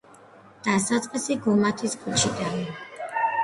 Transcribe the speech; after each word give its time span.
დასაწყისი 0.67 1.37
გუმათის 1.45 1.95
ქუჩიდან. 2.07 2.61